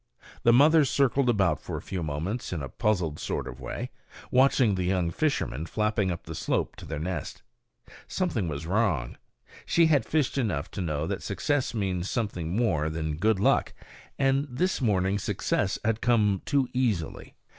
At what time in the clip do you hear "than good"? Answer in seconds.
12.89-13.39